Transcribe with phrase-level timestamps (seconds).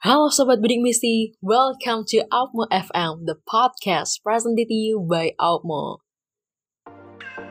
[0.00, 6.00] Halo Sobat Bidik Misi, welcome to Outmo FM, the podcast presented to you by Outmo.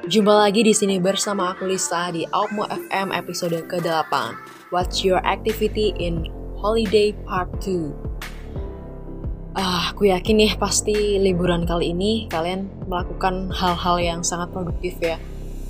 [0.09, 4.33] Jumpa lagi di sini bersama aku Lisa di Outmo FM episode ke-8.
[4.73, 6.25] What's your activity in
[6.57, 9.53] holiday part 2?
[9.53, 15.21] Ah, aku yakin nih pasti liburan kali ini kalian melakukan hal-hal yang sangat produktif ya.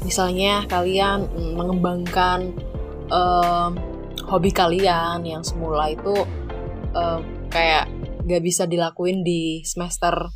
[0.07, 1.27] Misalnya kalian
[1.59, 2.55] mengembangkan
[3.11, 3.75] um,
[4.31, 6.15] hobi kalian yang semula itu
[6.93, 7.19] uh,
[7.49, 7.89] kayak
[8.25, 10.29] gak bisa dilakuin di semester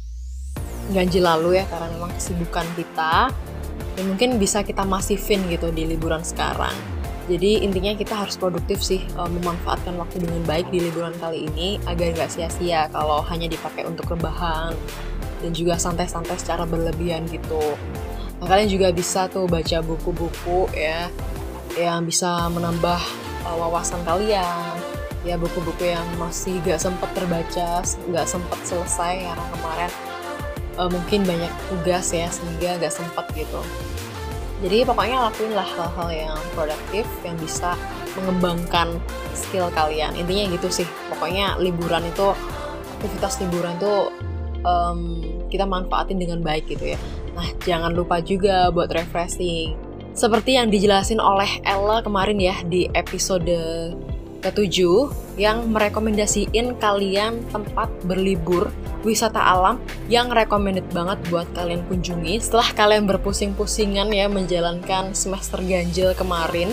[0.92, 3.32] ganjil lalu ya karena memang kesibukan kita.
[3.94, 6.74] Dan mungkin bisa kita masifin gitu di liburan sekarang.
[7.24, 11.80] Jadi intinya kita harus produktif sih uh, memanfaatkan waktu dengan baik di liburan kali ini
[11.88, 14.76] agar gak sia-sia kalau hanya dipakai untuk rebahan
[15.40, 17.80] dan juga santai-santai secara berlebihan gitu.
[18.44, 21.08] Nah kalian juga bisa tuh baca buku-buku ya
[21.80, 23.00] yang bisa menambah
[23.48, 24.73] uh, wawasan kalian
[25.24, 29.92] ya buku-buku yang masih gak sempet terbaca gak sempet selesai karena kemarin
[30.76, 33.62] uh, mungkin banyak tugas ya sehingga gak sempet gitu.
[34.64, 37.76] Jadi pokoknya lakuinlah hal-hal yang produktif yang bisa
[38.16, 38.96] mengembangkan
[39.36, 40.16] skill kalian.
[40.16, 40.88] Intinya gitu sih.
[41.12, 42.32] Pokoknya liburan itu
[43.00, 43.94] aktivitas liburan itu
[44.64, 45.20] um,
[45.52, 47.00] kita manfaatin dengan baik gitu ya.
[47.36, 49.76] Nah jangan lupa juga buat refreshing.
[50.16, 53.52] Seperti yang dijelasin oleh Ella kemarin ya di episode
[54.44, 58.70] ketujuh yang merekomendasiin kalian tempat berlibur
[59.02, 66.12] wisata alam yang recommended banget buat kalian kunjungi setelah kalian berpusing-pusingan ya menjalankan semester ganjil
[66.14, 66.72] kemarin.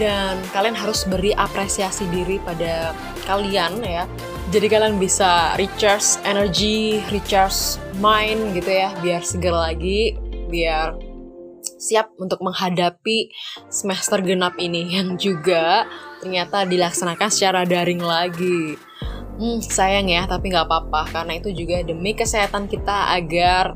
[0.00, 2.96] Dan kalian harus beri apresiasi diri pada
[3.28, 4.08] kalian ya.
[4.48, 10.16] Jadi kalian bisa recharge energy, recharge mind gitu ya biar segar lagi
[10.48, 10.96] biar
[11.80, 13.28] siap untuk menghadapi
[13.68, 14.88] semester genap ini.
[14.96, 15.84] Yang juga
[16.20, 18.76] ternyata dilaksanakan secara daring lagi.
[19.40, 23.72] Hmm, sayang ya, tapi nggak apa-apa karena itu juga demi kesehatan kita agar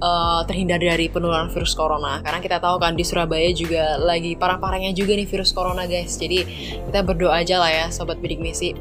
[0.00, 2.20] uh, terhindar dari penularan virus corona.
[2.20, 6.20] Karena kita tahu kan di Surabaya juga lagi parah-parahnya juga nih virus corona guys.
[6.20, 6.44] Jadi
[6.88, 8.76] kita berdoa aja lah ya sobat bidik misi.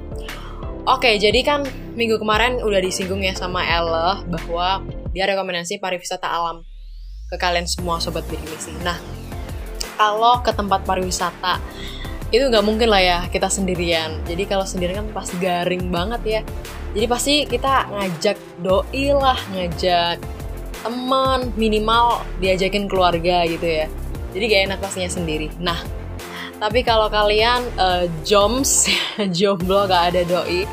[0.86, 1.66] Oke, jadi kan
[1.98, 4.86] minggu kemarin udah disinggung ya sama Ella bahwa
[5.18, 6.62] dia rekomendasi pariwisata alam
[7.32, 8.70] ke kalian semua sobat bidik misi.
[8.86, 9.00] Nah,
[9.98, 11.58] kalau ke tempat pariwisata
[12.34, 14.18] itu nggak mungkin lah ya kita sendirian.
[14.26, 16.42] Jadi kalau sendirian kan pasti garing banget ya.
[16.96, 20.18] Jadi pasti kita ngajak doi lah, ngajak
[20.86, 23.86] teman minimal diajakin keluarga gitu ya.
[24.32, 25.48] Jadi gak enak pastinya sendiri.
[25.60, 25.80] Nah,
[26.60, 28.88] tapi kalau kalian uh, joms,
[29.38, 30.64] jomblo gak ada doi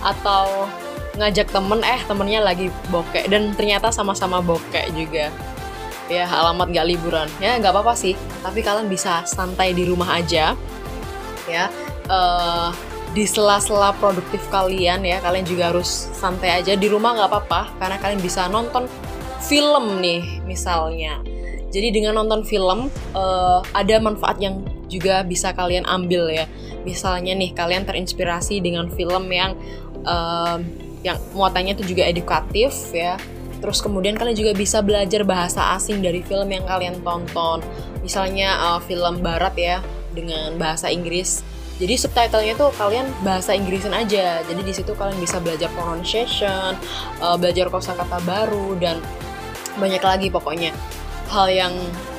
[0.00, 0.68] atau
[1.16, 5.32] ngajak temen eh temennya lagi bokek dan ternyata sama-sama bokek juga
[6.06, 8.14] ya alamat gak liburan ya nggak apa-apa sih
[8.44, 10.54] tapi kalian bisa santai di rumah aja
[11.48, 11.72] ya.
[12.06, 12.70] Uh,
[13.16, 16.76] di sela-sela produktif kalian ya kalian juga harus santai aja.
[16.76, 18.84] Di rumah nggak apa-apa karena kalian bisa nonton
[19.40, 21.24] film nih misalnya.
[21.72, 24.60] Jadi dengan nonton film uh, ada manfaat yang
[24.92, 26.44] juga bisa kalian ambil ya.
[26.84, 29.56] Misalnya nih kalian terinspirasi dengan film yang
[30.06, 30.60] uh,
[31.00, 33.16] yang muatannya itu juga edukatif ya.
[33.64, 37.64] Terus kemudian kalian juga bisa belajar bahasa asing dari film yang kalian tonton.
[38.04, 39.80] Misalnya uh, film barat ya
[40.16, 41.44] dengan bahasa Inggris.
[41.76, 44.40] Jadi subtitlenya tuh kalian bahasa Inggrisin aja.
[44.40, 46.72] Jadi di situ kalian bisa belajar pronunciation,
[47.20, 48.96] uh, belajar kosakata baru dan
[49.76, 50.72] banyak lagi pokoknya
[51.28, 51.74] hal yang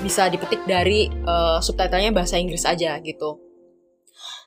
[0.06, 3.42] bisa dipetik dari uh, subtitlenya bahasa Inggris aja gitu.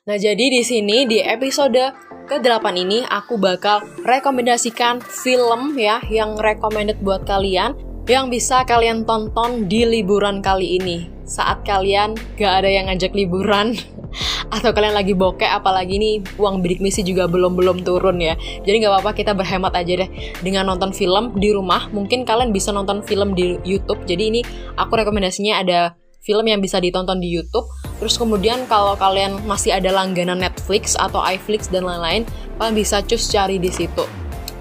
[0.01, 1.77] Nah, jadi di sini di episode
[2.25, 7.77] ke-8 ini aku bakal rekomendasikan film ya yang recommended buat kalian
[8.09, 11.20] yang bisa kalian tonton di liburan kali ini.
[11.31, 13.79] Saat kalian gak ada yang ngajak liburan
[14.55, 18.35] atau kalian lagi bokeh apalagi nih uang bidik misi juga belum-belum turun ya.
[18.67, 20.09] Jadi nggak apa-apa kita berhemat aja deh
[20.43, 21.87] dengan nonton film di rumah.
[21.95, 24.03] Mungkin kalian bisa nonton film di YouTube.
[24.03, 24.41] Jadi ini
[24.75, 27.65] aku rekomendasinya ada film yang bisa ditonton di YouTube.
[28.03, 32.27] Terus kemudian kalau kalian masih ada langganan Netflix atau iFlix dan lain-lain,
[32.59, 34.03] kalian bisa cus cari di situ.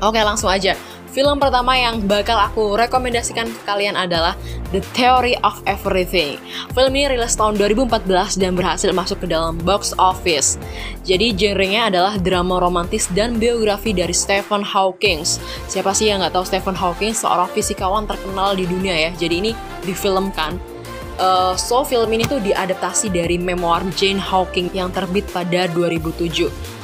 [0.00, 0.78] Oke, langsung aja.
[1.10, 4.38] Film pertama yang bakal aku rekomendasikan ke kalian adalah
[4.70, 6.38] The Theory of Everything.
[6.70, 10.54] Film ini rilis tahun 2014 dan berhasil masuk ke dalam box office.
[11.02, 15.26] Jadi genrenya adalah drama romantis dan biografi dari Stephen Hawking.
[15.66, 19.10] Siapa sih yang nggak tahu Stephen Hawking, seorang fisikawan terkenal di dunia ya.
[19.18, 19.52] Jadi ini
[19.82, 20.70] difilmkan
[21.20, 26.79] Uh, so film ini tuh diadaptasi dari memoir Jane Hawking yang terbit pada 2007.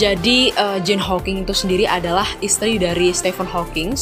[0.00, 3.92] Jadi uh, Jane Hawking itu sendiri adalah istri dari Stephen Hawking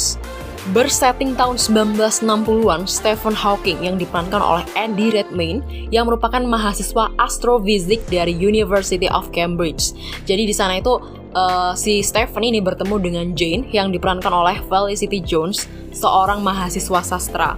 [0.68, 8.36] Bersetting tahun 1960-an, Stephen Hawking yang diperankan oleh Andy Redmayne yang merupakan mahasiswa astrofisik dari
[8.36, 9.96] University of Cambridge.
[10.28, 11.00] Jadi di sana itu
[11.32, 15.64] uh, si Stephen ini bertemu dengan Jane yang diperankan oleh Felicity Jones,
[15.96, 17.56] seorang mahasiswa sastra.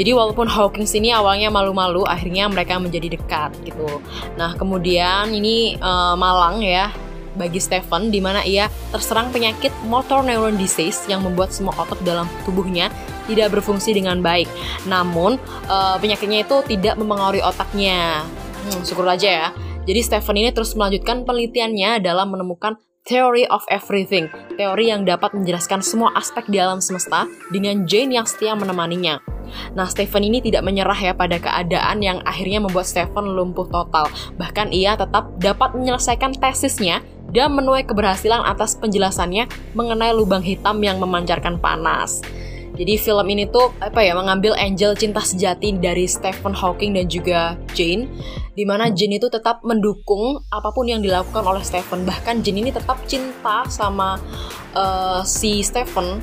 [0.00, 4.00] Jadi walaupun Hawking sini awalnya malu-malu, akhirnya mereka menjadi dekat gitu.
[4.40, 6.88] Nah kemudian ini uh, Malang ya
[7.36, 12.26] bagi Stephen di mana ia terserang penyakit motor neuron disease yang membuat semua otot dalam
[12.48, 12.88] tubuhnya
[13.28, 14.48] tidak berfungsi dengan baik.
[14.88, 15.38] Namun
[15.68, 18.24] uh, penyakitnya itu tidak mempengaruhi otaknya.
[18.66, 19.48] Hmm, syukur aja ya.
[19.86, 22.74] Jadi Stephen ini terus melanjutkan penelitiannya dalam menemukan
[23.06, 24.26] Theory of Everything,
[24.58, 29.22] teori yang dapat menjelaskan semua aspek di alam semesta dengan Jane yang setia menemaninya.
[29.78, 34.10] Nah, Stephen ini tidak menyerah ya pada keadaan yang akhirnya membuat Stephen lumpuh total.
[34.34, 36.98] Bahkan ia tetap dapat menyelesaikan tesisnya
[37.34, 42.22] dan menuai keberhasilan atas penjelasannya mengenai lubang hitam yang memancarkan panas.
[42.76, 47.56] Jadi film ini tuh apa ya mengambil angel cinta sejati dari Stephen Hawking dan juga
[47.72, 48.04] Jane
[48.52, 52.04] di mana Jane itu tetap mendukung apa pun yang dilakukan oleh Stephen.
[52.04, 54.20] Bahkan Jane ini tetap cinta sama
[54.76, 56.20] uh, si Stephen.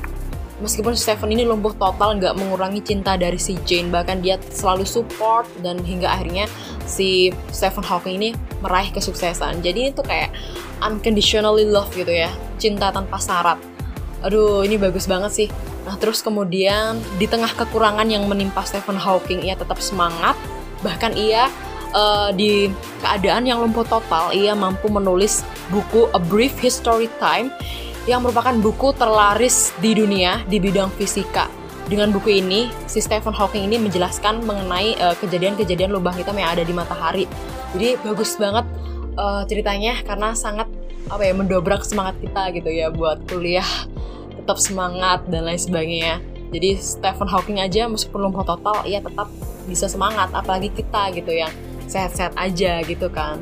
[0.62, 3.90] Meskipun Stephen ini lumpuh total nggak mengurangi cinta dari si Jane.
[3.90, 6.46] Bahkan dia selalu support dan hingga akhirnya
[6.86, 8.30] si Stephen Hawking ini
[8.64, 9.60] meraih kesuksesan.
[9.60, 10.32] Jadi itu kayak
[10.80, 12.32] unconditionally love gitu ya.
[12.56, 13.60] Cinta tanpa syarat.
[14.24, 15.48] Aduh ini bagus banget sih.
[15.84, 20.32] Nah terus kemudian di tengah kekurangan yang menimpa Stephen Hawking ia tetap semangat.
[20.80, 21.52] Bahkan ia
[21.92, 22.72] uh, di
[23.04, 27.52] keadaan yang lumpuh total ia mampu menulis buku A Brief History Time
[28.04, 31.48] yang merupakan buku terlaris di dunia di bidang fisika.
[31.84, 36.56] Dengan buku ini, si Stephen Hawking ini menjelaskan mengenai eh, kejadian-kejadian uh, lubang hitam yang
[36.56, 37.28] ada di matahari.
[37.74, 38.66] Jadi bagus banget
[39.18, 40.70] uh, ceritanya karena sangat
[41.10, 43.66] apa ya mendobrak semangat kita gitu ya buat kuliah
[44.38, 46.22] tetap semangat dan lain sebagainya.
[46.54, 49.26] Jadi Stephen Hawking aja meskipun lumpuh total ia tetap
[49.66, 51.50] bisa semangat apalagi kita gitu yang
[51.90, 53.40] sehat-sehat aja gitu kan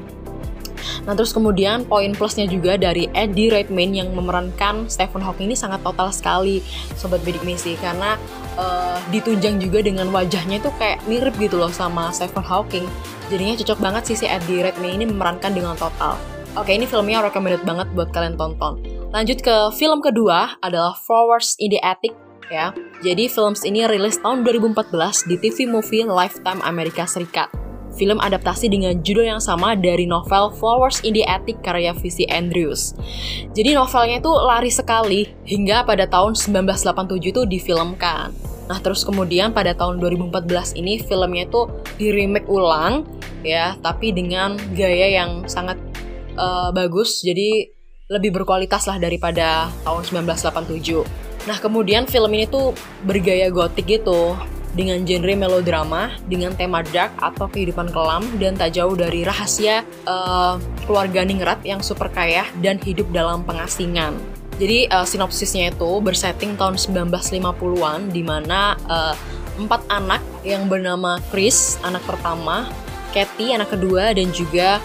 [1.04, 5.82] Nah terus kemudian poin plusnya juga dari Eddie Redmayne yang memerankan Stephen Hawking ini sangat
[5.82, 6.62] total sekali
[6.94, 8.14] Sobat Bidik Misi Karena
[8.56, 12.86] uh, ditunjang juga dengan wajahnya itu kayak mirip gitu loh sama Stephen Hawking
[13.32, 16.20] Jadinya cocok banget sih si Eddie Redmayne ini memerankan dengan total.
[16.52, 18.76] Oke, ini filmnya recommended banget buat kalian tonton.
[19.08, 22.12] Lanjut ke film kedua adalah Flowers in the Attic
[22.52, 22.76] ya.
[23.00, 27.61] Jadi film ini rilis tahun 2014 di TV movie Lifetime Amerika Serikat.
[27.92, 32.24] Film adaptasi dengan judul yang sama dari novel Flowers in the Attic karya V.C.
[32.32, 32.96] Andrews.
[33.52, 38.32] Jadi novelnya itu lari sekali hingga pada tahun 1987 itu difilmkan.
[38.72, 41.68] Nah terus kemudian pada tahun 2014 ini filmnya itu
[42.00, 43.04] di remake ulang
[43.44, 45.76] ya, tapi dengan gaya yang sangat
[46.38, 47.68] uh, bagus, jadi
[48.08, 51.04] lebih berkualitas lah daripada tahun 1987.
[51.48, 52.72] Nah kemudian film ini tuh
[53.02, 54.38] bergaya gotik gitu,
[54.72, 60.56] dengan genre melodrama, dengan tema dark atau kehidupan kelam, dan tak jauh dari rahasia uh,
[60.88, 64.16] keluarga ningrat yang super kaya dan hidup dalam pengasingan.
[64.56, 69.16] Jadi uh, sinopsisnya itu bersetting tahun 1950-an di mana uh,
[69.60, 72.68] empat anak yang bernama Chris, anak pertama,
[73.12, 74.80] Kathy, anak kedua, dan juga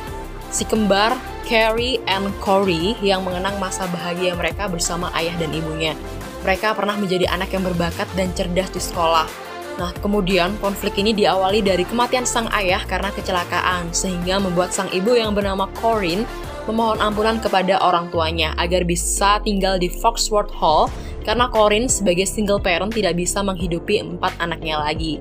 [0.52, 1.16] si kembar
[1.48, 5.96] Carrie and Corey yang mengenang masa bahagia mereka bersama ayah dan ibunya.
[6.44, 9.47] Mereka pernah menjadi anak yang berbakat dan cerdas di sekolah.
[9.78, 15.14] Nah, kemudian konflik ini diawali dari kematian sang ayah karena kecelakaan, sehingga membuat sang ibu
[15.14, 16.26] yang bernama Corinne
[16.68, 20.92] memohon ampunan kepada orang tuanya agar bisa tinggal di Foxworth Hall
[21.24, 25.20] karena Corin sebagai single parent tidak bisa menghidupi empat anaknya lagi.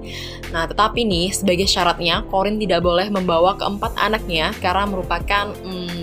[0.50, 6.02] Nah, tetapi nih sebagai syaratnya Corin tidak boleh membawa keempat anaknya karena merupakan hmm,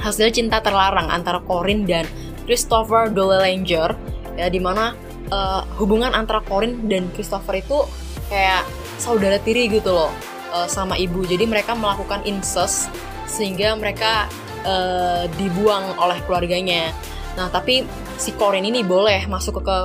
[0.00, 2.08] hasil cinta terlarang antara Corin dan
[2.48, 3.92] Christopher Dolelanger
[4.36, 4.96] ya di mana
[5.32, 7.84] uh, hubungan antara Corin dan Christopher itu
[8.28, 8.64] kayak
[9.00, 10.12] saudara tiri gitu loh
[10.52, 11.24] uh, sama ibu.
[11.24, 12.92] Jadi mereka melakukan incest
[13.28, 14.26] sehingga mereka
[14.64, 16.92] uh, dibuang oleh keluarganya.
[17.38, 17.86] Nah, tapi
[18.18, 19.78] si Corin ini boleh masuk ke,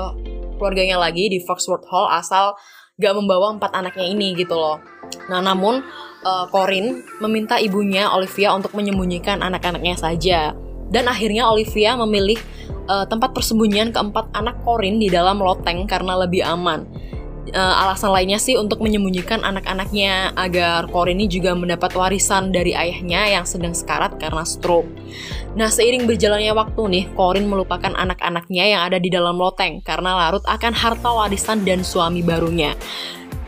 [0.57, 2.57] keluarganya lagi di Foxworth Hall asal
[2.97, 4.81] gak membawa empat anaknya ini gitu loh.
[5.29, 5.85] Nah, namun
[6.25, 10.57] uh, Corin meminta ibunya Olivia untuk menyembunyikan anak-anaknya saja.
[10.93, 12.38] Dan akhirnya Olivia memilih
[12.85, 16.85] uh, tempat persembunyian keempat anak Corin di dalam loteng karena lebih aman
[17.51, 23.29] uh, alasan lainnya sih untuk menyembunyikan anak-anaknya agar Corin ini juga mendapat warisan dari ayahnya
[23.29, 24.88] yang sedang sekarat karena stroke.
[25.53, 30.43] Nah, seiring berjalannya waktu nih, Corin melupakan anak-anaknya yang ada di dalam loteng karena larut
[30.50, 32.73] akan harta warisan dan suami barunya.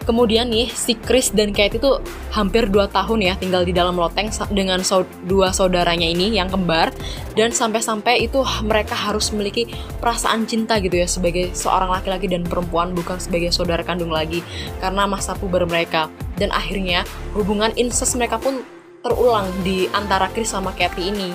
[0.05, 1.99] Kemudian nih si Chris dan Kate itu
[2.31, 6.93] hampir 2 tahun ya tinggal di dalam loteng dengan so dua saudaranya ini yang kembar.
[7.35, 9.67] Dan sampai-sampai itu mereka harus memiliki
[9.99, 14.39] perasaan cinta gitu ya sebagai seorang laki-laki dan perempuan bukan sebagai saudara kandung lagi
[14.79, 16.07] karena masa puber mereka.
[16.39, 17.03] Dan akhirnya
[17.35, 18.63] hubungan incest mereka pun
[19.03, 21.29] terulang di antara Chris sama Kathy ini.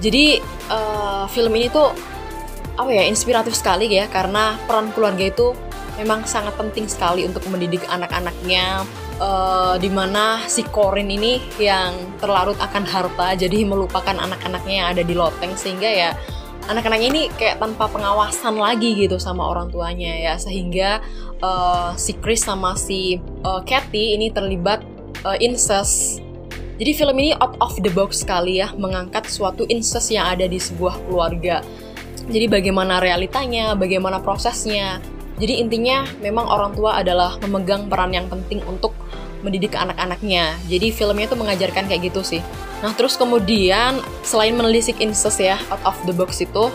[0.00, 0.40] Jadi
[0.72, 1.92] uh, film ini tuh
[2.74, 5.54] apa ya inspiratif sekali ya karena peran keluarga itu
[5.98, 8.82] memang sangat penting sekali untuk mendidik anak-anaknya
[9.22, 15.02] uh, di mana si Corin ini yang terlarut akan harta jadi melupakan anak-anaknya yang ada
[15.06, 16.10] di loteng sehingga ya
[16.66, 21.04] anak-anaknya ini kayak tanpa pengawasan lagi gitu sama orang tuanya ya sehingga
[21.44, 24.82] uh, si Chris sama si uh, Kathy ini terlibat
[25.22, 26.24] uh, incest
[26.74, 30.58] jadi film ini out of the box sekali ya mengangkat suatu incest yang ada di
[30.58, 31.62] sebuah keluarga
[32.24, 35.00] jadi bagaimana realitanya, bagaimana prosesnya.
[35.34, 38.94] Jadi intinya memang orang tua adalah memegang peran yang penting untuk
[39.44, 40.56] mendidik anak-anaknya.
[40.70, 42.40] Jadi filmnya tuh mengajarkan kayak gitu sih.
[42.80, 46.72] Nah terus kemudian selain menelisik incest ya out of the box itu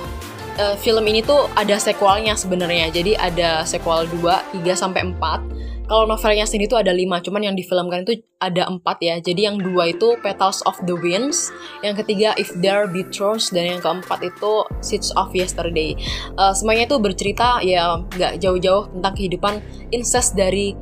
[0.60, 2.92] uh, film ini tuh ada sequelnya sebenarnya.
[2.94, 7.58] Jadi ada sequel 2, 3 sampai 4 kalau novelnya sendiri itu ada lima, cuman yang
[7.58, 9.17] difilmkan itu ada empat ya.
[9.17, 11.50] Jadi yang dua itu Petals of the Winds,
[11.81, 15.98] yang ketiga If There Be Trust, dan yang keempat itu Seeds of Yesterday.
[16.38, 19.53] Uh, semuanya itu bercerita ya nggak jauh-jauh tentang kehidupan
[19.89, 20.77] incest dari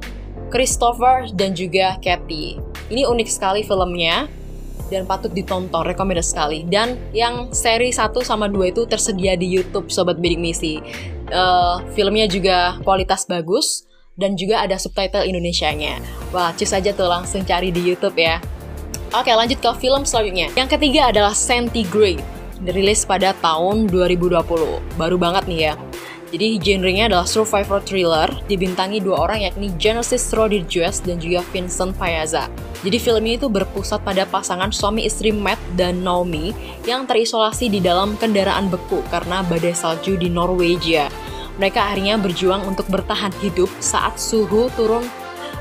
[0.51, 2.59] Christopher dan juga Kathy.
[2.91, 4.27] Ini unik sekali filmnya
[4.91, 6.67] dan patut ditonton, recommended sekali.
[6.67, 10.83] Dan yang seri 1 sama 2 itu tersedia di YouTube Sobat Bidik Misi.
[11.31, 13.87] Uh, filmnya juga kualitas bagus,
[14.17, 16.01] dan juga ada subtitle Indonesianya.
[16.33, 18.41] Wah, cus aja tuh langsung cari di YouTube ya.
[19.15, 20.51] Oke, lanjut ke film selanjutnya.
[20.57, 22.19] Yang ketiga adalah Centigrade,
[22.59, 24.99] dirilis pada tahun 2020.
[24.99, 25.73] Baru banget nih ya.
[26.27, 32.51] Jadi genrenya adalah survivor thriller, dibintangi dua orang yakni Genesis Rodriguez dan juga Vincent Payaza.
[32.83, 36.51] Jadi film ini tuh berpusat pada pasangan suami istri Matt dan Naomi
[36.83, 41.07] yang terisolasi di dalam kendaraan beku karena badai salju di Norwegia.
[41.57, 45.05] Mereka akhirnya berjuang untuk bertahan hidup saat suhu turun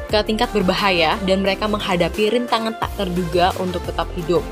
[0.07, 4.45] ke tingkat berbahaya dan mereka menghadapi rintangan tak terduga untuk tetap hidup.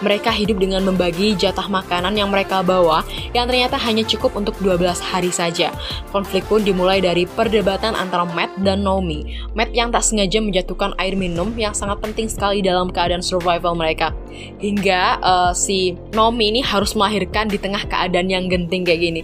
[0.00, 4.98] Mereka hidup dengan membagi jatah makanan yang mereka bawa yang ternyata hanya cukup untuk 12
[5.00, 5.72] hari saja.
[6.10, 9.36] Konflik pun dimulai dari perdebatan antara Matt dan Naomi.
[9.52, 14.12] Matt yang tak sengaja menjatuhkan air minum yang sangat penting sekali dalam keadaan survival mereka.
[14.60, 19.22] Hingga uh, si Naomi ini harus melahirkan di tengah keadaan yang genting kayak gini.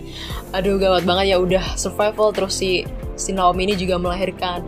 [0.53, 2.85] Aduh gawat banget ya udah survival terus si
[3.17, 4.65] si Naomi ini juga melahirkan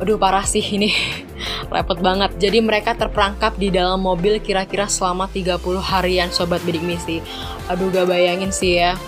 [0.00, 0.88] Aduh parah sih ini
[1.72, 2.30] repot banget.
[2.36, 7.22] Jadi mereka terperangkap di dalam mobil kira-kira selama 30 harian sobat bidik misi.
[7.70, 8.98] Aduh gak bayangin sih ya.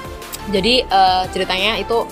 [0.50, 2.02] Jadi uh, ceritanya itu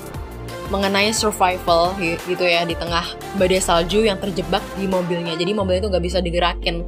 [0.70, 3.02] mengenai survival gitu ya di tengah
[3.34, 5.34] badai salju yang terjebak di mobilnya.
[5.34, 6.86] Jadi mobilnya itu gak bisa digerakin,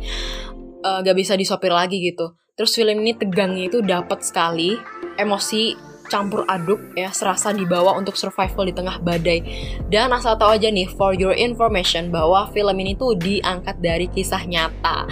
[0.87, 2.39] uh, gak bisa disopir lagi gitu.
[2.55, 4.79] Terus film ini tegangnya itu dapat sekali,
[5.19, 9.41] emosi campur aduk ya serasa dibawa untuk survival di tengah badai.
[9.89, 14.45] Dan asal tahu aja nih for your information bahwa film ini tuh diangkat dari kisah
[14.45, 15.09] nyata.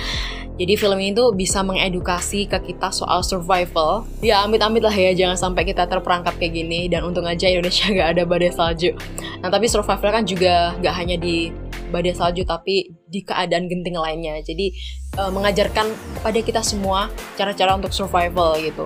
[0.61, 4.04] Jadi film ini tuh bisa mengedukasi ke kita soal survival.
[4.21, 6.85] Ya amit-amit lah ya, jangan sampai kita terperangkap kayak gini.
[6.92, 8.92] Dan untung aja Indonesia gak ada badai salju.
[9.40, 11.49] Nah tapi survival kan juga gak hanya di
[11.88, 14.37] badai salju, tapi di keadaan genting lainnya.
[14.45, 14.69] Jadi
[15.16, 17.09] uh, mengajarkan kepada kita semua
[17.40, 18.85] cara-cara untuk survival gitu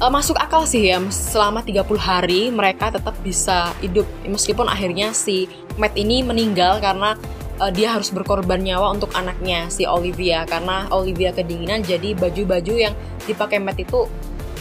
[0.00, 4.04] uh, masuk akal sih ya selama 30 hari mereka tetap bisa hidup.
[4.26, 5.48] Meskipun akhirnya si
[5.80, 7.16] Matt ini meninggal karena
[7.60, 10.44] uh, dia harus berkorban nyawa untuk anaknya si Olivia.
[10.44, 14.08] Karena Olivia kedinginan jadi baju-baju yang dipakai Matt itu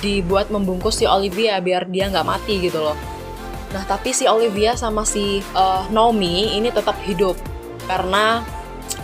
[0.03, 2.97] dibuat membungkus si Olivia biar dia nggak mati gitu loh.
[3.71, 7.35] Nah tapi si Olivia sama si uh, Naomi ini tetap hidup
[7.85, 8.43] karena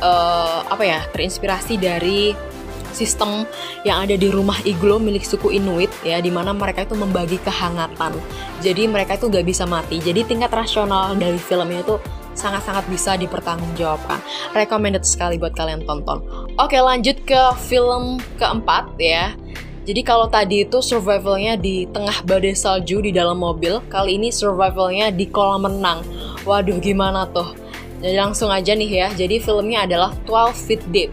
[0.02, 2.51] uh, apa ya terinspirasi dari
[2.94, 3.48] sistem
[3.88, 8.16] yang ada di rumah iglo milik suku Inuit ya di mana mereka itu membagi kehangatan.
[8.62, 9.98] Jadi mereka itu gak bisa mati.
[10.00, 11.98] Jadi tingkat rasional dari filmnya itu
[12.34, 14.20] sangat-sangat bisa dipertanggungjawabkan.
[14.56, 16.24] Recommended sekali buat kalian tonton.
[16.56, 19.36] Oke, lanjut ke film keempat ya.
[19.82, 25.10] Jadi kalau tadi itu survivalnya di tengah badai salju di dalam mobil, kali ini survivalnya
[25.10, 26.06] di kolam renang.
[26.46, 27.58] Waduh, gimana tuh?
[28.02, 29.08] Jadi langsung aja nih ya.
[29.14, 31.12] Jadi filmnya adalah 12 Feet Deep.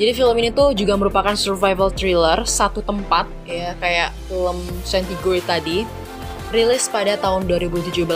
[0.00, 5.84] Jadi film ini tuh juga merupakan survival thriller satu tempat ya kayak film Centigrade tadi
[6.50, 8.08] rilis pada tahun 2017.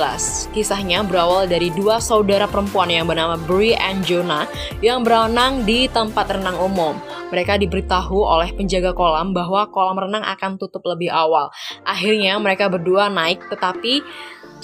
[0.56, 4.48] Kisahnya berawal dari dua saudara perempuan yang bernama Brie and Jonah
[4.80, 6.96] yang berenang di tempat renang umum.
[7.28, 11.52] Mereka diberitahu oleh penjaga kolam bahwa kolam renang akan tutup lebih awal.
[11.84, 14.00] Akhirnya mereka berdua naik tetapi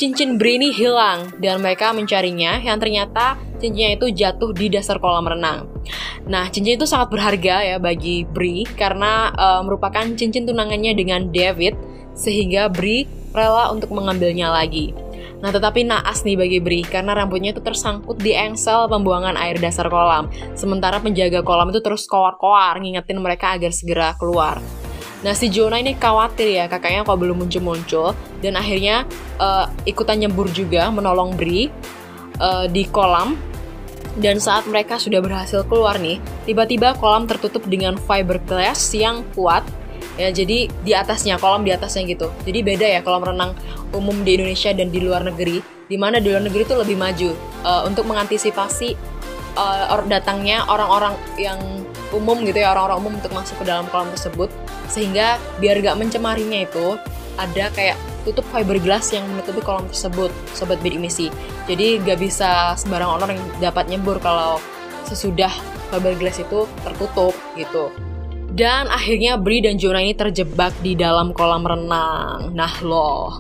[0.00, 5.28] cincin Bri ini hilang dan mereka mencarinya yang ternyata cincinnya itu jatuh di dasar kolam
[5.28, 5.68] renang.
[6.24, 11.76] Nah, cincin itu sangat berharga ya bagi Bri karena uh, merupakan cincin tunangannya dengan David
[12.16, 13.04] sehingga Bri
[13.36, 14.96] rela untuk mengambilnya lagi.
[15.44, 19.92] Nah, tetapi naas nih bagi Bri karena rambutnya itu tersangkut di engsel pembuangan air dasar
[19.92, 20.32] kolam.
[20.56, 24.79] Sementara penjaga kolam itu terus koar-koar ngingetin mereka agar segera keluar.
[25.20, 28.16] Nah si Jonah ini khawatir ya kakaknya kok belum muncul-muncul.
[28.40, 29.04] Dan akhirnya
[29.36, 31.68] uh, ikutan nyebur juga menolong Bri
[32.40, 33.36] uh, di kolam.
[34.18, 39.62] Dan saat mereka sudah berhasil keluar nih, tiba-tiba kolam tertutup dengan fiberglass yang kuat.
[40.18, 42.32] Ya jadi di atasnya kolam di atasnya gitu.
[42.42, 43.54] Jadi beda ya kolam renang
[43.94, 45.62] umum di Indonesia dan di luar negeri.
[45.86, 47.30] Di mana di luar negeri itu lebih maju.
[47.60, 48.96] Uh, untuk mengantisipasi
[49.54, 51.60] uh, datangnya orang-orang yang
[52.10, 54.50] umum gitu ya orang-orang umum untuk masuk ke dalam kolam tersebut
[54.90, 56.98] sehingga biar gak mencemarinya itu
[57.38, 61.32] ada kayak tutup fiberglass yang menutupi kolam tersebut sobat bid emisi.
[61.70, 64.60] Jadi gak bisa sembarang orang yang dapat nyebur kalau
[65.08, 65.50] sesudah
[65.88, 67.88] fiberglass itu tertutup gitu.
[68.50, 72.50] Dan akhirnya Bri dan Jonah ini terjebak di dalam kolam renang.
[72.50, 73.38] Nah loh,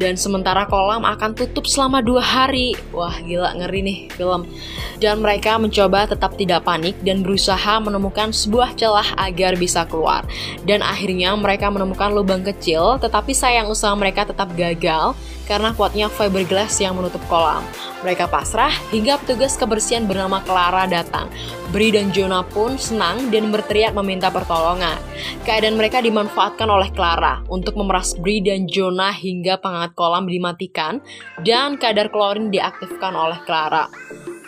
[0.00, 2.72] dan sementara kolam akan tutup selama dua hari.
[2.96, 4.48] Wah gila ngeri nih film.
[4.96, 10.24] Dan mereka mencoba tetap tidak panik dan berusaha menemukan sebuah celah agar bisa keluar.
[10.64, 15.12] Dan akhirnya mereka menemukan lubang kecil, tetapi sayang usaha mereka tetap gagal
[15.50, 17.66] karena kuatnya fiberglass yang menutup kolam.
[18.06, 21.26] Mereka pasrah hingga petugas kebersihan bernama Clara datang.
[21.74, 24.94] Bri dan Jonah pun senang dan berteriak meminta pertolongan.
[25.42, 31.02] Keadaan mereka dimanfaatkan oleh Clara untuk memeras Bri dan Jonah hingga penghangat kolam dimatikan
[31.42, 33.90] dan kadar klorin diaktifkan oleh Clara.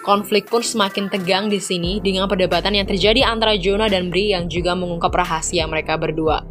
[0.07, 4.47] Konflik pun semakin tegang di sini dengan perdebatan yang terjadi antara Jonah dan Bri yang
[4.47, 6.47] juga mengungkap rahasia mereka berdua.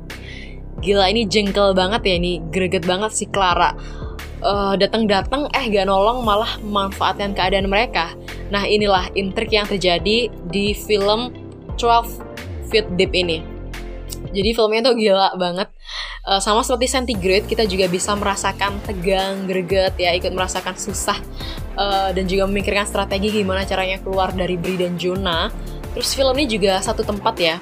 [0.81, 4.00] Gila ini jengkel banget ya ini, greget banget si Clara
[4.41, 8.13] uh, datang-datang eh gak nolong malah memanfaatkan keadaan mereka.
[8.49, 11.31] Nah inilah intrik yang terjadi di film
[11.77, 13.41] 12 Feet Deep ini.
[14.31, 15.69] Jadi filmnya tuh gila banget.
[16.21, 21.17] Uh, sama seperti Centigrade, kita juga bisa merasakan tegang, greget ya, ikut merasakan susah
[21.73, 25.49] uh, dan juga memikirkan strategi gimana caranya keluar dari Bri dan Jonah.
[25.97, 27.57] Terus film ini juga satu tempat ya,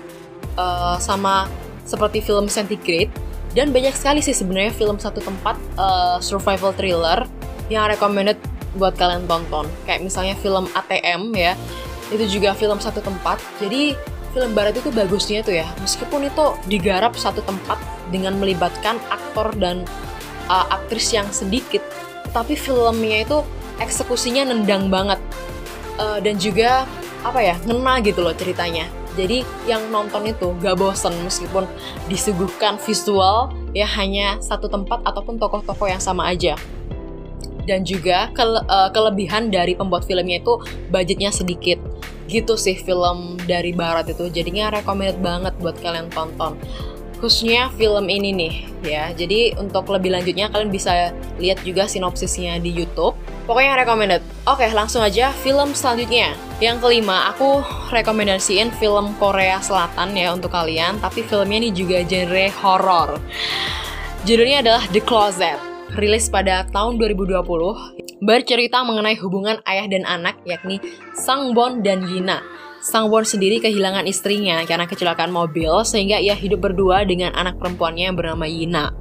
[0.60, 1.48] uh, sama
[1.88, 7.26] seperti film Centigrade dan banyak sekali sih sebenarnya film satu tempat uh, survival thriller
[7.74, 8.38] yang recommended
[8.78, 9.66] buat kalian tonton.
[9.90, 11.58] Kayak misalnya film ATM ya,
[12.14, 13.42] itu juga film satu tempat.
[13.58, 13.98] Jadi
[14.38, 17.82] film barat itu bagusnya tuh ya, meskipun itu digarap satu tempat
[18.14, 19.82] dengan melibatkan aktor dan
[20.46, 21.82] uh, aktris yang sedikit,
[22.30, 23.42] tapi filmnya itu
[23.82, 25.18] eksekusinya nendang banget.
[25.98, 26.86] Uh, dan juga
[27.26, 31.66] apa ya, ngena gitu loh ceritanya jadi yang nonton itu gak bosen meskipun
[32.12, 36.54] disuguhkan visual ya hanya satu tempat ataupun tokoh-tokoh yang sama aja.
[37.66, 40.58] Dan juga kele uh, kelebihan dari pembuat filmnya itu
[40.90, 41.78] budgetnya sedikit.
[42.26, 44.30] Gitu sih film dari barat itu.
[44.30, 46.58] Jadinya recommended banget buat kalian tonton
[47.20, 49.04] khususnya film ini nih ya.
[49.12, 53.14] Jadi untuk lebih lanjutnya kalian bisa lihat juga sinopsisnya di YouTube.
[53.44, 54.24] Pokoknya recommended.
[54.48, 56.49] Oke, langsung aja film selanjutnya.
[56.60, 62.52] Yang kelima, aku rekomendasiin film Korea Selatan ya untuk kalian, tapi filmnya ini juga genre
[62.60, 63.10] horror.
[64.28, 65.56] Judulnya adalah The Closet.
[65.96, 70.84] Rilis pada tahun 2020, bercerita mengenai hubungan ayah dan anak yakni
[71.16, 72.44] Sang Bon dan Yina
[72.80, 78.08] Sang Won sendiri kehilangan istrinya karena kecelakaan mobil sehingga ia hidup berdua dengan anak perempuannya
[78.08, 78.96] yang bernama Yina.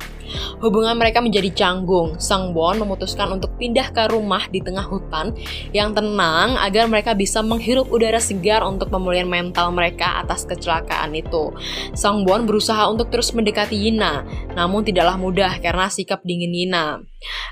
[0.58, 2.18] Hubungan mereka menjadi canggung.
[2.20, 5.34] Sang Won memutuskan untuk pindah ke rumah di tengah hutan
[5.70, 11.52] yang tenang agar mereka bisa menghirup udara segar untuk pemulihan mental mereka atas kecelakaan itu.
[11.94, 17.00] Sang Won berusaha untuk terus mendekati Yina, namun tidaklah mudah karena sikap dingin Yina.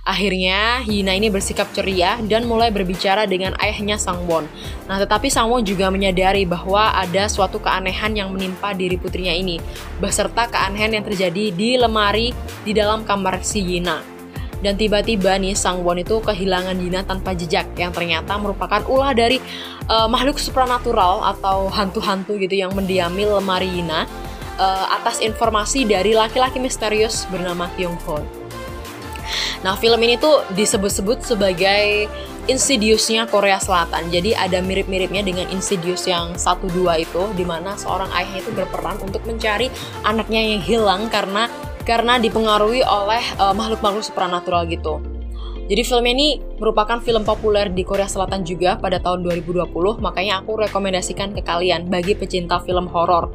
[0.07, 4.47] Akhirnya, Yina ini bersikap ceria dan mulai berbicara dengan ayahnya Sang Won.
[4.87, 9.59] Nah, tetapi Sang Won juga menyadari bahwa ada suatu keanehan yang menimpa diri putrinya ini,
[9.99, 12.31] beserta keanehan yang terjadi di lemari
[12.67, 14.03] di dalam kamar si Yina.
[14.59, 19.39] Dan tiba-tiba nih Sang Won itu kehilangan Yina tanpa jejak yang ternyata merupakan ulah dari
[19.87, 24.11] uh, makhluk supranatural atau hantu-hantu gitu yang mendiami lemari Yina
[24.59, 28.19] uh, atas informasi dari laki-laki misterius bernama Hyung Ho.
[29.63, 32.11] Nah, film ini tuh disebut-sebut sebagai
[32.47, 34.07] Insidiousnya Korea Selatan.
[34.15, 39.03] Jadi ada mirip-miripnya dengan Insidious yang satu dua itu di mana seorang ayah itu berperan
[39.03, 39.67] untuk mencari
[40.07, 41.51] anaknya yang hilang karena
[41.87, 44.99] karena dipengaruhi oleh uh, makhluk-makhluk supranatural gitu.
[45.67, 49.67] Jadi film ini merupakan film populer di Korea Selatan juga pada tahun 2020,
[49.99, 53.35] makanya aku rekomendasikan ke kalian bagi pecinta film horor.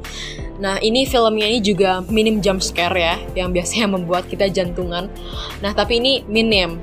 [0.64, 5.12] Nah, ini filmnya ini juga minim jump scare ya, yang biasanya membuat kita jantungan.
[5.60, 6.80] Nah, tapi ini minim.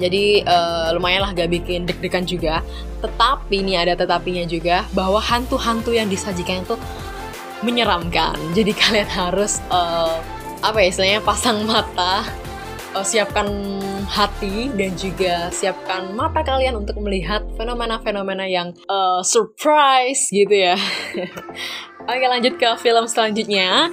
[0.00, 2.64] Jadi uh, lumayan lah gak bikin deg-degan juga.
[3.00, 6.76] Tetapi nih ada tetapinya juga bahwa hantu-hantu yang disajikan itu
[7.64, 8.36] menyeramkan.
[8.52, 10.20] Jadi kalian harus uh,
[10.60, 12.24] apa ya istilahnya pasang mata,
[12.92, 13.48] uh, siapkan
[14.10, 20.76] hati dan juga siapkan mata kalian untuk melihat fenomena-fenomena yang uh, surprise gitu ya.
[22.10, 23.88] Oke lanjut ke film selanjutnya.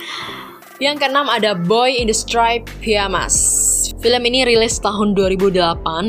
[0.78, 3.34] Yang keenam ada Boy in the Striped Pyjamas.
[3.98, 5.58] Film ini rilis tahun 2008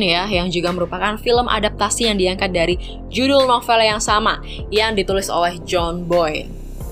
[0.05, 2.77] ya, yang juga merupakan film adaptasi yang diangkat dari
[3.09, 6.44] judul novel yang sama yang ditulis oleh John Boy.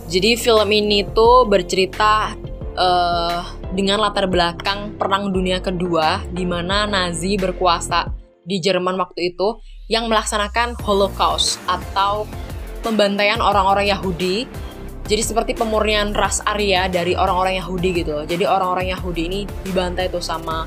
[0.09, 2.33] Jadi film ini tuh bercerita
[2.81, 8.08] uh, dengan latar belakang Perang Dunia Kedua di mana Nazi berkuasa
[8.40, 9.60] di Jerman waktu itu
[9.92, 12.24] yang melaksanakan Holocaust atau
[12.80, 14.48] pembantaian orang-orang Yahudi
[15.06, 20.24] jadi seperti pemurnian ras Arya dari orang-orang Yahudi gitu Jadi orang-orang Yahudi ini dibantai tuh
[20.24, 20.66] sama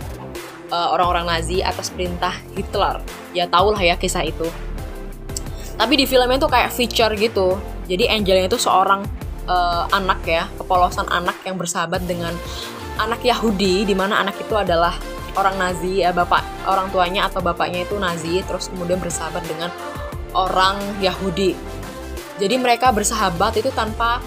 [0.71, 3.03] uh, orang-orang Nazi atas perintah Hitler.
[3.35, 4.47] Ya tau lah ya kisah itu.
[5.75, 7.59] Tapi di filmnya tuh kayak feature gitu.
[7.91, 9.03] Jadi Angelnya itu seorang
[9.43, 12.31] uh, anak ya, kepolosan anak yang bersahabat dengan
[12.99, 14.93] anak Yahudi di mana anak itu adalah
[15.39, 19.71] orang Nazi ya bapak orang tuanya atau bapaknya itu Nazi terus kemudian bersahabat dengan
[20.35, 21.55] orang Yahudi.
[22.39, 24.23] Jadi mereka bersahabat itu tanpa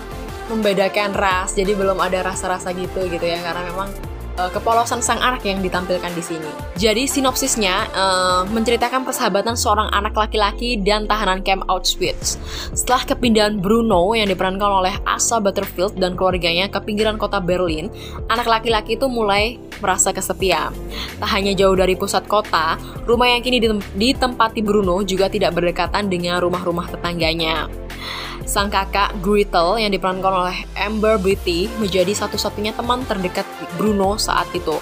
[0.51, 3.41] membedakan ras jadi belum ada rasa-rasa gitu gitu ya.
[3.41, 3.89] Karena memang
[4.39, 6.51] uh, kepolosan sang anak yang ditampilkan di sini.
[6.79, 12.41] Jadi sinopsisnya uh, menceritakan persahabatan seorang anak laki-laki dan tahanan camp Auschwitz.
[12.73, 17.93] Setelah kepindahan Bruno yang diperankan oleh Asa Butterfield dan keluarganya ke pinggiran kota Berlin,
[18.33, 20.71] anak laki-laki itu mulai merasa kesepian.
[21.19, 23.59] Tak hanya jauh dari pusat kota, rumah yang kini
[23.99, 27.82] ditempati Bruno juga tidak berdekatan dengan rumah-rumah tetangganya.
[28.45, 33.47] Sang kakak Gretel yang diperankan oleh Amber Britty menjadi satu-satunya teman terdekat
[33.79, 34.77] Bruno saat itu.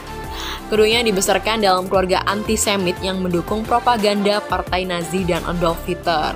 [0.70, 6.32] Keduanya dibesarkan dalam keluarga antisemit yang mendukung propaganda partai Nazi dan Adolf Hitler.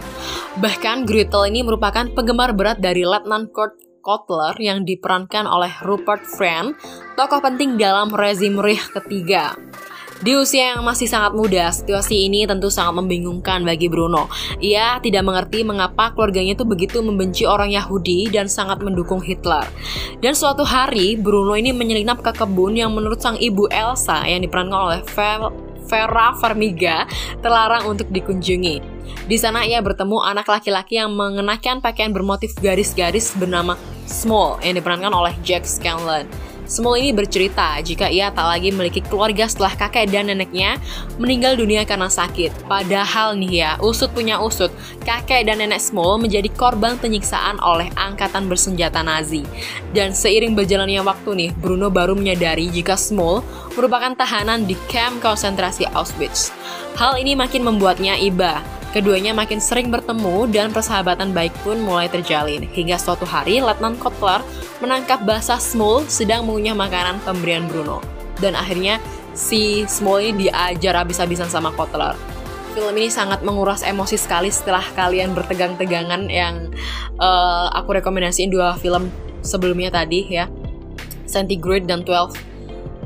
[0.59, 6.77] Bahkan Gretel ini merupakan penggemar berat dari Letnan Kurt Kotler yang diperankan oleh Rupert Friend,
[7.17, 9.57] tokoh penting dalam rezim Reich ketiga.
[10.23, 14.31] Di usia yang masih sangat muda, situasi ini tentu sangat membingungkan bagi Bruno.
[14.63, 19.67] Ia tidak mengerti mengapa keluarganya itu begitu membenci orang Yahudi dan sangat mendukung Hitler.
[20.23, 24.81] Dan suatu hari, Bruno ini menyelinap ke kebun yang menurut sang ibu Elsa yang diperankan
[24.87, 25.01] oleh
[25.85, 27.11] Vera Farmiga
[27.43, 28.81] terlarang untuk dikunjungi.
[29.27, 33.75] Di sana ia bertemu anak laki-laki yang mengenakan pakaian bermotif garis-garis bernama
[34.05, 36.54] Small yang diperankan oleh Jack Scanlon.
[36.65, 40.81] Small ini bercerita jika ia tak lagi memiliki keluarga setelah kakek dan neneknya
[41.21, 42.65] meninggal dunia karena sakit.
[42.65, 44.73] Padahal nih ya, usut punya usut,
[45.05, 49.45] kakek dan nenek Small menjadi korban penyiksaan oleh angkatan bersenjata Nazi.
[49.93, 53.45] Dan seiring berjalannya waktu nih, Bruno baru menyadari jika Small
[53.77, 56.49] merupakan tahanan di kamp konsentrasi Auschwitz.
[56.97, 58.65] Hal ini makin membuatnya iba
[58.95, 62.63] Keduanya makin sering bertemu dan persahabatan baik pun mulai terjalin.
[62.63, 64.39] Hingga suatu hari, Letnan Kotler
[64.79, 67.99] menangkap basah Small sedang mengunyah makanan pemberian Bruno.
[68.39, 69.03] Dan akhirnya
[69.35, 72.15] si Small ini diajar habis-habisan sama Kotler.
[72.79, 76.71] Film ini sangat menguras emosi sekali setelah kalian bertegang-tegangan yang
[77.19, 79.11] uh, aku rekomendasiin dua film
[79.43, 80.47] sebelumnya tadi ya.
[81.27, 82.31] Centigrade dan 12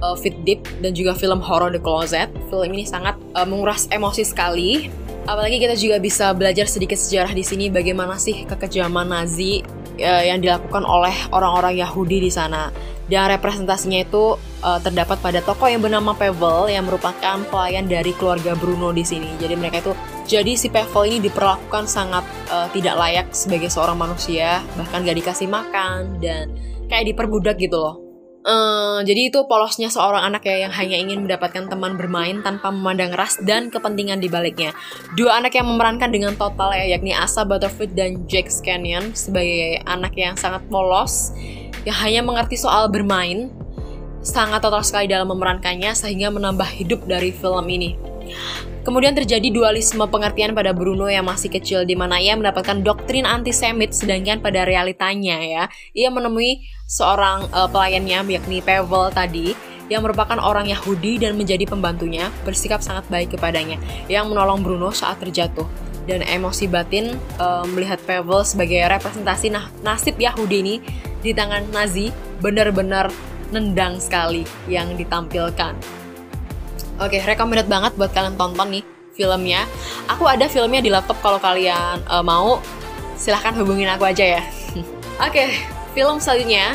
[0.04, 2.28] uh, Fit Deep dan juga film Horror The Closet.
[2.52, 7.44] Film ini sangat uh, menguras emosi sekali Apalagi kita juga bisa belajar sedikit sejarah di
[7.44, 9.60] sini bagaimana sih kekejaman Nazi
[10.00, 12.72] uh, yang dilakukan oleh orang-orang Yahudi di sana.
[13.08, 18.56] Dan representasinya itu uh, terdapat pada tokoh yang bernama Pavel yang merupakan pelayan dari keluarga
[18.56, 19.36] Bruno di sini.
[19.36, 19.92] Jadi mereka itu
[20.24, 25.48] jadi si Pavel ini diperlakukan sangat uh, tidak layak sebagai seorang manusia, bahkan gak dikasih
[25.48, 26.52] makan dan
[26.88, 28.07] kayak diperbudak gitu loh.
[28.48, 33.12] Uh, jadi itu polosnya seorang anak ya yang hanya ingin mendapatkan teman bermain tanpa memandang
[33.12, 34.72] ras dan kepentingan di baliknya.
[35.20, 40.16] Dua anak yang memerankan dengan total ya yakni Asa Butterfield dan Jake Scannion sebagai anak
[40.16, 41.36] yang sangat polos
[41.84, 43.52] yang hanya mengerti soal bermain
[44.24, 48.00] sangat total sekali dalam memerankannya sehingga menambah hidup dari film ini.
[48.82, 53.92] Kemudian terjadi dualisme pengertian pada Bruno yang masih kecil di mana ia mendapatkan doktrin antisemit
[53.92, 59.52] sedangkan pada realitanya ya, ia menemui seorang uh, pelayannya yakni Pavel tadi
[59.88, 65.20] yang merupakan orang Yahudi dan menjadi pembantunya bersikap sangat baik kepadanya yang menolong Bruno saat
[65.20, 65.64] terjatuh
[66.08, 70.76] dan emosi batin uh, melihat Pavel sebagai representasi nah, nasib Yahudi ini
[71.20, 72.08] di tangan Nazi
[72.40, 73.12] benar-benar
[73.52, 75.97] nendang sekali yang ditampilkan.
[76.98, 78.84] Oke, okay, recommended banget buat kalian tonton nih
[79.14, 79.66] filmnya.
[80.10, 82.58] Aku ada filmnya di laptop kalau kalian uh, mau
[83.14, 84.42] silahkan hubungin aku aja ya.
[85.22, 85.48] Oke, okay,
[85.94, 86.74] film selanjutnya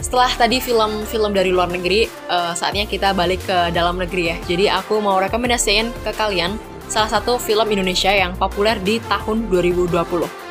[0.00, 4.36] setelah tadi film-film dari luar negeri, uh, saatnya kita balik ke dalam negeri ya.
[4.44, 9.96] Jadi aku mau rekomendasiin ke kalian salah satu film Indonesia yang populer di tahun 2020,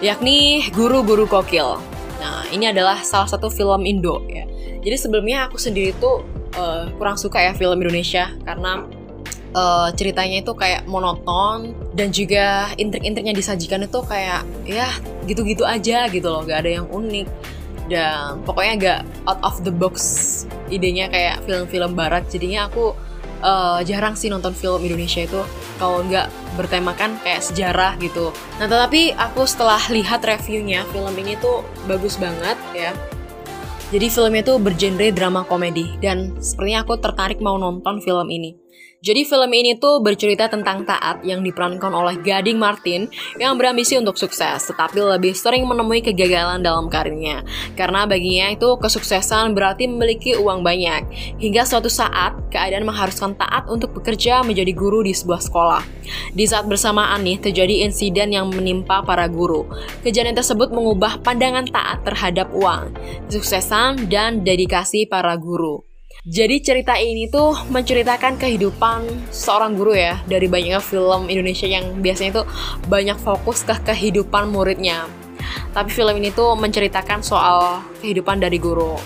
[0.02, 1.78] yakni Guru-Guru Kokil.
[2.20, 4.44] Nah, ini adalah salah satu film Indo ya.
[4.82, 6.26] Jadi sebelumnya aku sendiri tuh
[6.58, 8.86] uh, kurang suka ya film Indonesia karena
[9.56, 14.92] uh, ceritanya itu kayak monoton dan juga intrik-intriknya disajikan itu kayak ya
[15.26, 17.28] gitu-gitu aja gitu loh, gak ada yang unik.
[17.86, 19.96] Dan pokoknya agak out of the box
[20.74, 22.26] idenya kayak film-film barat.
[22.34, 22.98] Jadinya aku
[23.46, 25.38] uh, jarang sih nonton film Indonesia itu
[25.78, 26.26] kalau nggak
[26.58, 28.34] bertemakan kayak sejarah gitu.
[28.58, 32.90] Nah tetapi aku setelah lihat reviewnya film ini tuh bagus banget ya.
[33.94, 38.66] Jadi filmnya tuh bergenre drama komedi dan sepertinya aku tertarik mau nonton film ini
[39.06, 43.06] jadi film ini tuh bercerita tentang Taat yang diperankan oleh Gading Martin
[43.38, 47.46] yang berambisi untuk sukses, tetapi lebih sering menemui kegagalan dalam karirnya.
[47.78, 51.06] Karena baginya itu kesuksesan berarti memiliki uang banyak.
[51.38, 55.84] Hingga suatu saat, keadaan mengharuskan Taat untuk bekerja menjadi guru di sebuah sekolah.
[56.34, 59.70] Di saat bersamaan nih, terjadi insiden yang menimpa para guru.
[60.02, 62.90] Kejadian tersebut mengubah pandangan Taat terhadap uang,
[63.30, 65.95] kesuksesan, dan dedikasi para guru.
[66.26, 72.42] Jadi cerita ini tuh menceritakan kehidupan seorang guru ya dari banyaknya film Indonesia yang biasanya
[72.42, 72.50] tuh
[72.90, 75.06] banyak fokus ke kehidupan muridnya.
[75.70, 78.98] Tapi film ini tuh menceritakan soal kehidupan dari guru.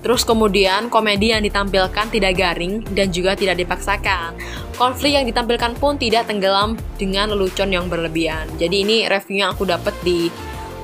[0.00, 4.32] Terus kemudian komedi yang ditampilkan tidak garing dan juga tidak dipaksakan.
[4.80, 8.48] Konflik yang ditampilkan pun tidak tenggelam dengan lelucon yang berlebihan.
[8.56, 10.32] Jadi ini reviewnya aku dapat di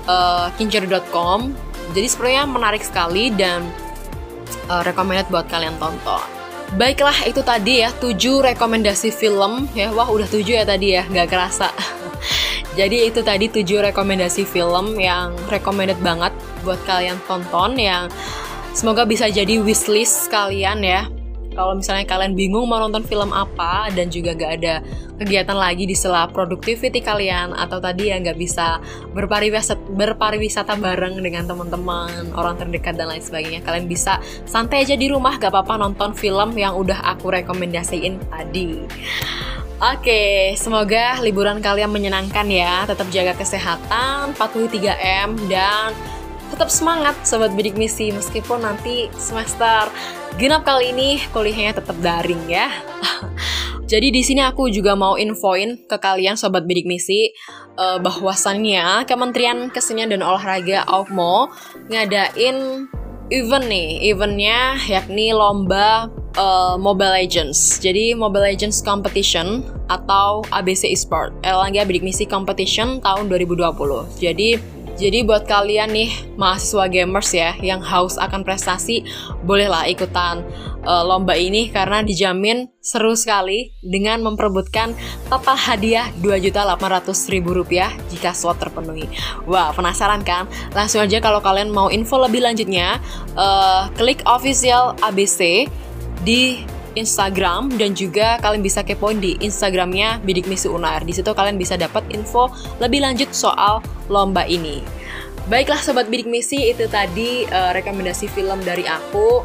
[0.05, 1.49] uh, kincir.com.
[1.97, 3.65] Jadi sebenarnya menarik sekali dan
[4.69, 6.23] uh, recommended buat kalian tonton.
[6.81, 8.17] Baiklah, itu tadi ya 7
[8.55, 9.93] rekomendasi film ya.
[9.93, 11.69] Wah, udah 7 ya tadi ya, nggak kerasa.
[12.79, 16.33] Jadi itu tadi 7 rekomendasi film yang recommended banget
[16.65, 18.09] buat kalian tonton yang
[18.73, 21.05] semoga bisa jadi wishlist kalian ya
[21.53, 24.75] kalau misalnya kalian bingung mau nonton film apa dan juga gak ada
[25.23, 28.83] kegiatan lagi di sela productivity kalian atau tadi yang gak bisa
[29.15, 35.07] berpariwisata, berpariwisata bareng dengan teman-teman, orang terdekat dan lain sebagainya, kalian bisa santai aja di
[35.07, 38.71] rumah gak apa-apa nonton film yang udah aku rekomendasiin tadi.
[39.83, 42.87] Oke, semoga liburan kalian menyenangkan ya.
[42.87, 45.91] Tetap jaga kesehatan, patuhi 3M, dan
[46.53, 49.89] tetap semangat sobat bidik misi meskipun nanti semester
[50.37, 52.69] genap kali ini kuliahnya tetap daring ya.
[53.93, 57.33] Jadi di sini aku juga mau infoin ke kalian sobat bidik misi
[57.77, 61.53] uh, bahwasannya Kementerian Kesenian dan Olahraga AUKMO
[61.93, 62.89] ngadain
[63.33, 67.81] event nih, eventnya yakni lomba uh, Mobile Legends.
[67.81, 74.21] Jadi Mobile Legends Competition atau ABC Esport, Erlangga Bidik Misi Competition tahun 2020.
[74.21, 74.57] Jadi
[75.01, 79.03] jadi buat kalian nih mahasiswa gamers ya yang haus akan prestasi,
[79.43, 80.45] bolehlah ikutan
[80.85, 84.95] uh, lomba ini karena dijamin seru sekali dengan memperebutkan
[85.31, 89.09] total hadiah Rp2.800.000 jika slot terpenuhi.
[89.49, 90.51] Wah, penasaran kan?
[90.77, 93.01] Langsung aja kalau kalian mau info lebih lanjutnya,
[93.39, 95.67] uh, klik official ABC
[96.23, 96.63] di
[96.95, 101.03] Instagram dan juga kalian bisa kepoin di Instagramnya Bidik Misi Unair.
[101.03, 104.85] Di situ kalian bisa dapat info lebih lanjut soal lomba ini.
[105.51, 109.43] Baiklah sobat Bidik Misi, itu tadi uh, rekomendasi film dari aku.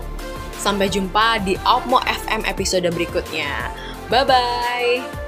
[0.57, 3.73] Sampai jumpa di Outmo FM episode berikutnya.
[4.09, 5.26] Bye bye.